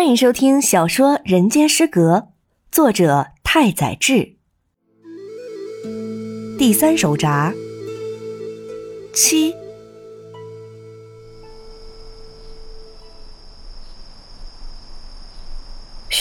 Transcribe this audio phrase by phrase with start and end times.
[0.00, 2.14] 欢迎收听小说《人间失格》，
[2.72, 4.36] 作者太宰治。
[6.58, 7.52] 第三手札
[9.12, 9.54] 七。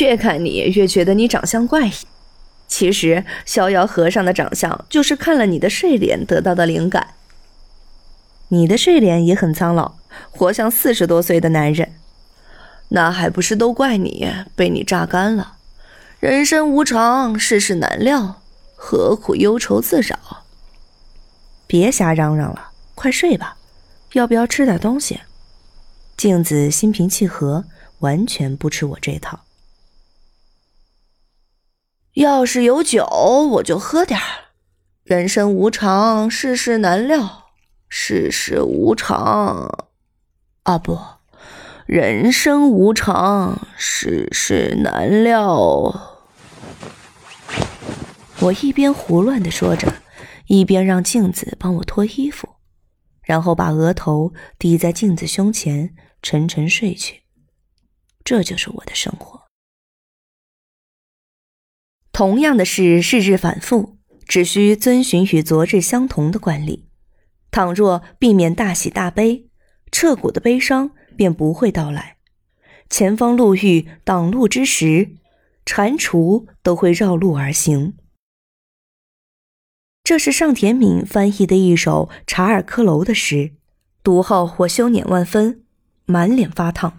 [0.01, 1.93] 越看你越觉得你长相怪异。
[2.67, 7.13] 其实，逍遥和尚的长相就是看了你的睡脸得到的灵感。
[8.49, 9.93] 你的睡脸也很苍老，
[10.31, 11.93] 活像四十多岁的男人。
[12.89, 15.57] 那还不是都怪你被你榨干了？
[16.19, 18.41] 人生无常，世事难料，
[18.75, 20.17] 何苦忧愁自扰？
[21.65, 23.57] 别瞎嚷嚷了，快睡吧。
[24.13, 25.21] 要不要吃点东西？
[26.17, 27.65] 镜子心平气和，
[27.99, 29.41] 完全不吃我这套。
[32.15, 34.25] 要是有酒，我就喝点儿。
[35.03, 37.45] 人生无常，世事难料，
[37.87, 39.87] 世事无常，
[40.63, 41.18] 啊不。
[41.91, 46.19] 人生无常，世事难料。
[48.41, 49.91] 我一边胡乱的说着，
[50.45, 52.47] 一边让镜子帮我脱衣服，
[53.23, 57.23] 然后把额头抵在镜子胸前，沉沉睡去。
[58.23, 59.47] 这就是我的生活。
[62.11, 66.87] 同样的事，日日反复，只需遵循与昨日相同的惯例。
[67.49, 69.49] 倘若避免大喜大悲，
[69.91, 70.91] 彻骨的悲伤。
[71.19, 72.15] 便不会到来。
[72.89, 75.17] 前方路遇挡路之时，
[75.65, 77.97] 蟾蜍都会绕路而行。
[80.01, 83.51] 这是上田敏翻译的一首查尔克楼的诗，
[84.01, 85.65] 读后我羞赧万分，
[86.05, 86.97] 满脸发烫。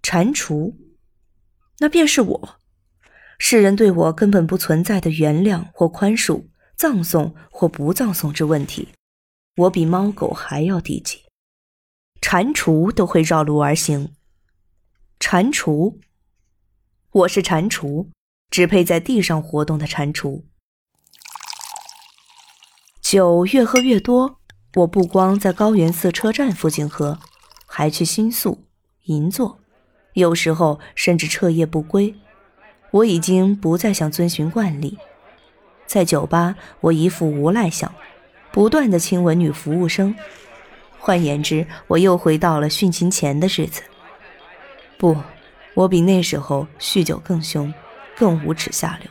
[0.00, 0.74] 蟾蜍，
[1.80, 2.58] 那便是我。
[3.40, 6.44] 世人对我根本不存在的原谅或宽恕、
[6.76, 8.90] 葬送或不葬送之问题，
[9.56, 11.27] 我比猫狗还要低级。
[12.30, 14.12] 蟾蜍都会绕路而行。
[15.18, 15.96] 蟾蜍，
[17.10, 18.08] 我是蟾蜍，
[18.50, 20.42] 只配在地上活动的蟾蜍。
[23.00, 24.40] 酒越喝越多，
[24.74, 27.18] 我不光在高原寺车站附近喝，
[27.64, 28.66] 还去新宿、
[29.04, 29.60] 银座，
[30.12, 32.14] 有时候甚至彻夜不归。
[32.90, 34.98] 我已经不再想遵循惯例，
[35.86, 37.90] 在酒吧，我一副无赖相，
[38.52, 40.14] 不断的亲吻女服务生。
[40.98, 43.82] 换言之，我又回到了殉情前的日子。
[44.98, 45.16] 不，
[45.74, 47.72] 我比那时候酗酒更凶，
[48.16, 49.10] 更无耻下流。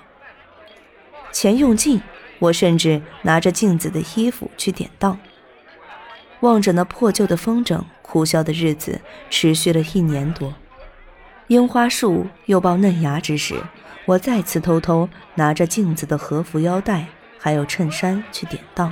[1.31, 2.01] 钱用尽，
[2.39, 5.17] 我甚至拿着镜子的衣服去典当。
[6.41, 10.53] 望着那破旧的风筝，苦笑的日子持续了一年多。
[11.47, 13.55] 樱花树又爆嫩芽之时，
[14.05, 17.07] 我再次偷偷拿着镜子的和服腰带，
[17.39, 18.91] 还有衬衫去典当。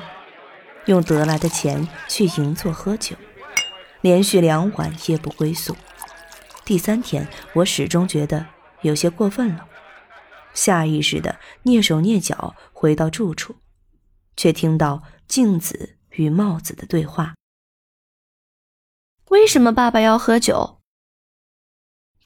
[0.85, 3.15] 用得来的钱去银座喝酒，
[4.01, 5.75] 连续两晚夜不归宿。
[6.63, 8.45] 第三天，我始终觉得
[8.81, 9.67] 有些过分了，
[10.53, 13.55] 下意识的蹑手蹑脚回到住处，
[14.37, 17.33] 却听到镜子与帽子的对话
[19.29, 20.79] ：“为什么爸爸要喝酒？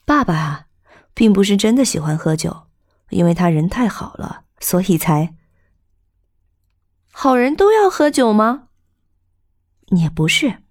[0.04, 0.66] 爸爸啊，
[1.14, 2.66] 并不是真的喜欢喝酒，
[3.08, 5.34] 因为他人太好了，所以才……”
[7.12, 8.68] 好人都要喝酒吗？
[9.88, 10.62] 也不是。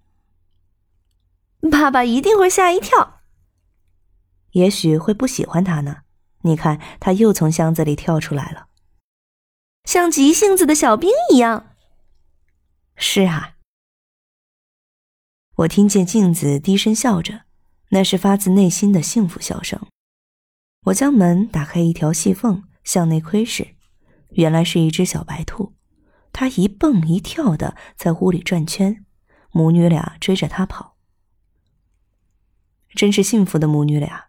[1.70, 3.22] 爸爸一定会吓一跳，
[4.52, 6.04] 也许会不喜欢他呢。
[6.44, 8.68] 你看，他又从箱子里跳出来了，
[9.84, 11.76] 像急性子的小兵一样。
[12.96, 13.58] 是啊，
[15.58, 17.42] 我听见镜子低声笑着，
[17.90, 19.86] 那是发自内心的幸福笑声。
[20.86, 23.76] 我将门打开一条细缝，向内窥视，
[24.30, 25.74] 原来是一只小白兔。
[26.32, 29.06] 他一蹦一跳的在屋里转圈，
[29.52, 30.96] 母女俩追着他跑。
[32.96, 34.26] 真是幸福的母女俩，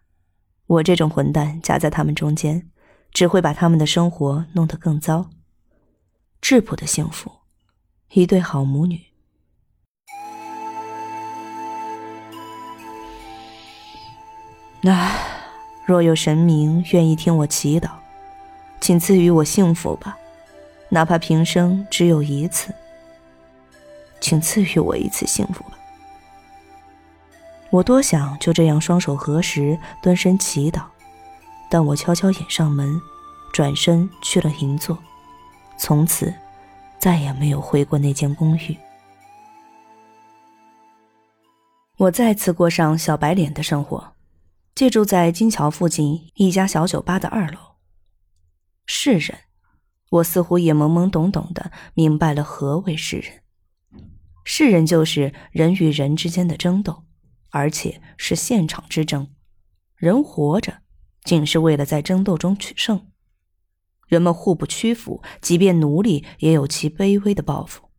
[0.67, 2.69] 我这种混蛋夹在他们中间，
[3.11, 5.29] 只会把他们的生活弄得更糟。
[6.41, 7.31] 质朴的幸福，
[8.13, 8.99] 一对好母女。
[14.83, 15.15] 那
[15.85, 17.91] 若有神明愿意听我祈祷，
[18.79, 20.17] 请赐予我幸福吧。
[20.93, 22.73] 哪怕平生只有一次，
[24.19, 25.79] 请赐予我一次幸福吧。
[27.69, 30.83] 我多想就这样双手合十，蹲身祈祷，
[31.69, 33.01] 但我悄悄掩上门，
[33.53, 34.97] 转身去了银座，
[35.77, 36.33] 从此
[36.99, 38.77] 再也没有回过那间公寓。
[41.95, 44.13] 我再次过上小白脸的生活，
[44.75, 47.59] 借住在金桥附近一家小酒吧的二楼。
[48.85, 49.37] 是人。
[50.11, 53.41] 我似乎也懵懵懂懂的明白了何为世人。
[54.43, 57.03] 世人就是人与人之间的争斗，
[57.51, 59.29] 而且是现场之争，
[59.95, 60.81] 人活着，
[61.23, 63.07] 仅是为了在争斗中取胜。
[64.07, 67.89] 人们互不屈服，即便奴隶也有其卑微的抱负。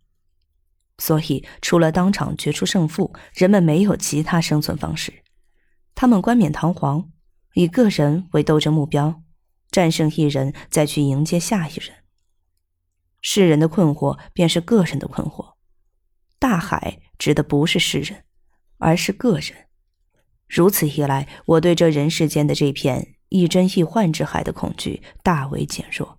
[0.99, 5.23] 所以，除了当场决出胜负，人们没有其他生存方式。
[5.95, 7.09] 他们冠冕堂皇，
[7.55, 9.23] 以个人为斗争目标，
[9.71, 12.02] 战胜一人，再去迎接下一人。
[13.23, 15.55] 世人的困惑便是个人的困惑。
[16.39, 18.25] 大海指的不是世人，
[18.79, 19.69] 而是个人。
[20.49, 26.19] 如此一来，我对这人世间的这片亦真亦幻之海的恐惧大为减弱，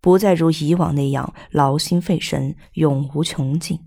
[0.00, 3.78] 不再如以往那样劳心费神，永无穷尽。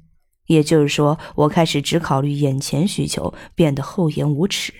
[0.45, 4.73] 也就是说，我开始只考虑眼前需求，变得厚颜无耻。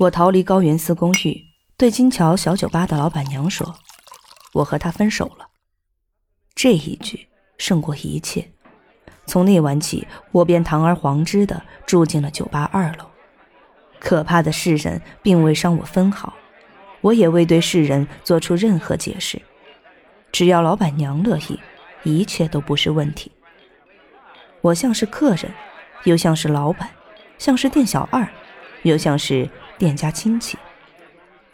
[0.00, 1.44] 我逃离高原寺公寓，
[1.76, 3.76] 对金桥小酒吧的老板娘说
[4.54, 5.48] ：“我和他分手了。”
[6.56, 7.28] 这一句
[7.58, 8.50] 胜过一切。
[9.26, 13.04] 从那晚起，我便堂而皇之的住进了酒吧二楼。
[14.00, 16.32] 可怕的世人并未伤我分毫，
[17.02, 19.42] 我也未对世人做出任何解释。
[20.32, 21.60] 只要老板娘乐意。
[22.06, 23.32] 一切都不是问题。
[24.60, 25.50] 我像是客人，
[26.04, 26.90] 又像是老板，
[27.38, 28.28] 像是店小二，
[28.82, 29.48] 又像是
[29.78, 30.58] 店家亲戚。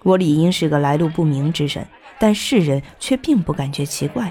[0.02, 1.86] 我理应是个来路不明之人，
[2.20, 4.30] 但世人却并不感觉奇怪。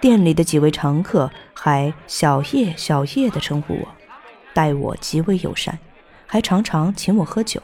[0.00, 3.88] 店里的几位常客还小叶、小叶的称呼我，
[4.54, 5.78] 待我极为友善，
[6.26, 7.60] 还常常请我喝酒。